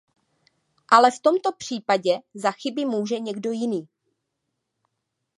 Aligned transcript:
Ale 0.91 1.11
v 1.11 1.19
tomto 1.19 1.51
případě 1.51 2.19
za 2.33 2.51
chyby 2.51 2.85
může 2.85 3.19
někdo 3.19 3.51
jiný. 3.51 3.87